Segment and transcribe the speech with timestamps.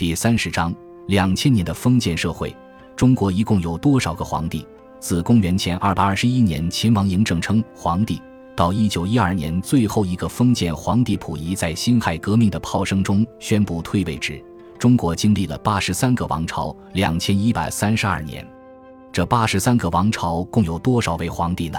[0.00, 0.74] 第三十章：
[1.08, 2.56] 两千年的封建社会，
[2.96, 4.66] 中国一共有多少个皇帝？
[4.98, 8.18] 自公元前二百二十一年秦王嬴政称皇帝，
[8.56, 14.42] 到一九一二年最后一个封建皇帝溥仪在辛亥革命的炮声中宣布退位止，
[14.78, 18.42] 中国经历了八十三个王朝，两千一百三十二年。
[19.12, 21.78] 这八十三个王朝共有多少位皇帝呢？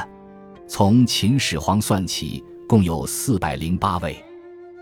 [0.68, 4.16] 从秦始皇算起，共有四百零八位。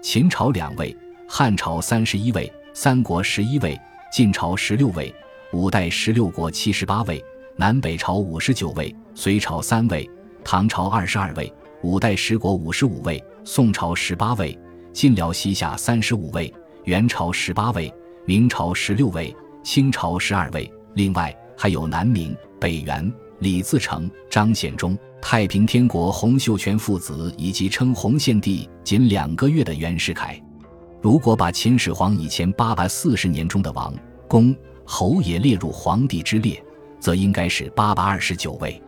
[0.04, 0.94] 秦朝两位，
[1.26, 3.80] 汉朝三十一位，三国十一位，
[4.12, 5.14] 晋朝十六位，
[5.52, 7.24] 五代十六国七十八位，
[7.56, 10.07] 南北朝五十九位，隋朝三位，
[10.43, 14.57] 唐朝二十二位，五代十国五十五位，宋朝十八位，
[14.93, 16.54] 晋辽西夏三十五位，
[16.86, 17.92] 元朝十八位，
[18.26, 20.71] 明朝十六位，清朝十二位。
[20.93, 24.98] 另外还有南明、北元、李自成、张献忠。
[25.21, 30.42] 太平天国洪秀全父子以及称洪献帝仅两个月的袁世凯，
[31.02, 33.94] 如果把秦始皇以前八百四十年中的王、
[34.28, 36.62] 公、侯也列入皇帝之列，
[37.00, 38.82] 则应该是八百二十九位。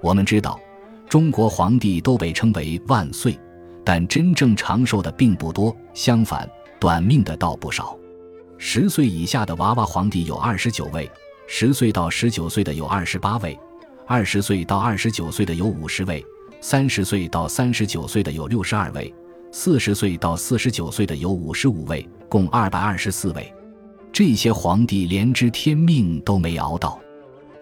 [0.00, 0.58] 我们知道，
[1.06, 3.38] 中国皇帝都被称为万岁，
[3.84, 7.94] 但真正长寿的并不多，相反，短命的倒不少。
[8.56, 11.10] 十岁以下的娃娃皇帝有二十九位，
[11.46, 13.58] 十岁到十九岁的有二十八位。
[14.06, 16.24] 二十岁到二十九岁的有五十位，
[16.60, 19.14] 三十岁到三十九岁的有六十二位，
[19.52, 23.52] 四十岁到四十九岁的有五十五位，共二百二十四位。
[24.12, 27.00] 这些皇帝连知天命都没熬到。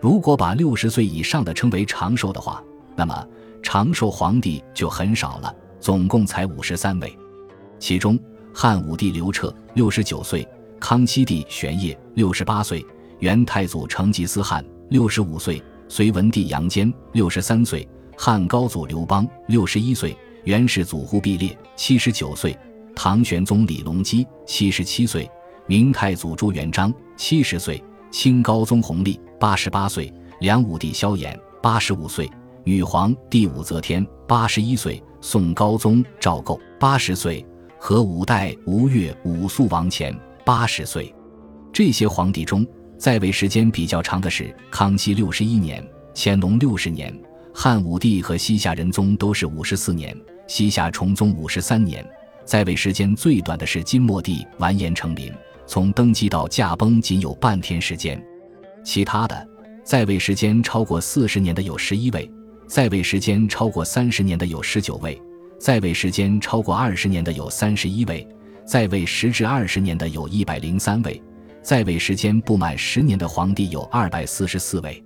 [0.01, 2.63] 如果把六十岁以上的称为长寿的话，
[2.95, 3.27] 那么
[3.63, 7.17] 长寿皇帝就很少了，总共才五十三位。
[7.79, 8.19] 其中，
[8.53, 10.47] 汉武帝刘彻六十九岁，
[10.79, 12.85] 康熙帝玄烨六十八岁，
[13.21, 15.63] 元太祖成吉思汗六十五岁。
[15.89, 22.57] 隋文帝杨坚六十三岁，汉高祖刘邦六十一岁，元世祖忽必烈七十九岁，
[22.95, 25.31] 唐玄宗李隆基七十七岁，
[25.67, 32.31] 明太祖朱元璋七十岁，清高宗弘历八十八岁，梁武帝萧衍八十五岁，
[32.65, 37.45] 女皇帝武则天八十一岁，宋高宗赵构八十岁，
[37.79, 41.15] 和五代吴越武肃王乾八十岁。
[41.73, 42.67] 这些皇帝中。
[42.99, 47.17] 在位时间比较长的是康熙六十一年、乾隆六十年，
[47.61, 52.09] 汉武帝和西夏仁宗都是五十四年，西夏崇宗五十三年。
[52.45, 55.33] 在位时间最短的是金末帝完颜成林，
[55.67, 58.25] 从登基到驾崩仅有半天时间。
[58.85, 59.49] 其他的
[59.83, 62.31] 在位时间超过四十年的有十一位，
[62.69, 65.21] 在位时间超过三十年的有十九位，
[65.59, 68.25] 在位时间超过二十年的有三十一位，
[68.65, 71.21] 在位十至二十年的有一百零三位。
[71.61, 75.03] 在位时间不满十年的皇帝有二百四十四位。